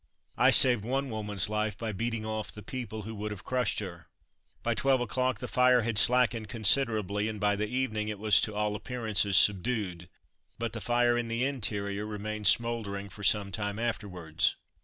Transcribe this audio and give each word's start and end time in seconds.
I 0.35 0.49
saved 0.49 0.83
one 0.83 1.11
woman's 1.11 1.47
life 1.47 1.77
by 1.77 1.91
beating 1.91 2.25
off 2.25 2.51
the 2.51 2.63
people 2.63 3.03
who 3.03 3.13
would 3.13 3.29
have 3.29 3.43
crushed 3.43 3.77
her. 3.81 4.07
By 4.63 4.73
twelve 4.73 4.99
o'clock 4.99 5.37
the 5.37 5.47
fire 5.47 5.83
had 5.83 5.99
slackened 5.99 6.49
considerably, 6.49 7.27
and 7.27 7.39
by 7.39 7.55
the 7.55 7.67
evening 7.67 8.07
it 8.07 8.17
was 8.17 8.41
to 8.41 8.55
all 8.55 8.75
appearance 8.75 9.23
subdued. 9.37 10.09
But 10.57 10.73
the 10.73 10.81
fire 10.81 11.19
in 11.19 11.27
the 11.27 11.43
interior 11.45 12.07
remained 12.07 12.47
smouldering 12.47 13.09
for 13.09 13.21
some 13.23 13.51
time 13.51 13.77
afterwards. 13.77 14.55